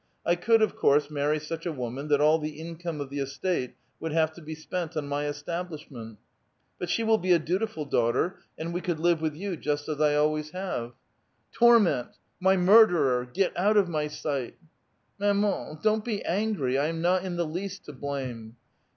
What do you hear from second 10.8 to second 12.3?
QUESTION. 47 *' Torment!